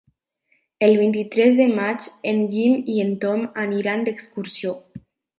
El 0.85 0.93
vint-i-tres 0.99 1.59
de 1.59 1.67
maig 1.79 2.07
en 2.31 2.41
Guim 2.53 2.77
i 2.93 2.95
en 3.03 3.11
Tom 3.25 3.43
aniran 3.65 4.07
d'excursió. 4.09 4.73